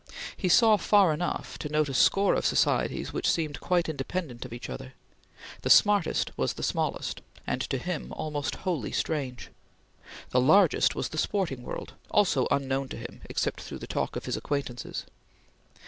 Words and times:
He 0.35 0.49
saw 0.49 0.77
far 0.77 1.13
enough 1.13 1.59
to 1.59 1.69
note 1.69 1.87
a 1.87 1.93
score 1.93 2.33
of 2.33 2.43
societies 2.43 3.13
which 3.13 3.29
seemed 3.29 3.59
quite 3.59 3.87
independent 3.87 4.43
of 4.45 4.51
each 4.51 4.67
other. 4.67 4.95
The 5.61 5.69
smartest 5.69 6.35
was 6.35 6.53
the 6.53 6.63
smallest, 6.63 7.21
and 7.45 7.61
to 7.69 7.77
him 7.77 8.11
almost 8.13 8.55
wholly 8.65 8.93
strange. 8.93 9.49
The 10.31 10.41
largest 10.41 10.95
was 10.95 11.09
the 11.09 11.19
sporting 11.19 11.61
world, 11.61 11.93
also 12.09 12.47
unknown 12.49 12.89
to 12.89 12.97
him 12.97 13.21
except 13.25 13.61
through 13.61 13.77
the 13.77 13.85
talk 13.85 14.15
of 14.15 14.25
his 14.25 14.35
acquaintances. 14.35 15.05